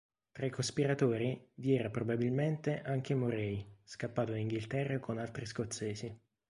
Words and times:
Tra 0.31 0.47
i 0.47 0.49
cospiratori 0.49 1.51
vi 1.57 1.75
era 1.75 1.91
probabilmente 1.91 2.81
anche 2.81 3.13
Moray, 3.13 3.63
scappato 3.83 4.31
in 4.31 4.39
Inghilterra 4.39 4.97
con 4.97 5.19
altri 5.19 5.45
scozzesi. 5.45 6.19